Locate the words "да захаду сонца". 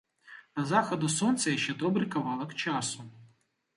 0.59-1.53